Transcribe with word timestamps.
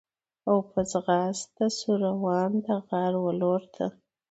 او 0.49 0.57
په 0.71 0.79
ځغاسته 0.91 1.65
سو 1.77 1.89
روان 2.05 2.51
د 2.65 2.67
غار 2.85 3.13
و 3.17 3.25
لورته 3.39 3.85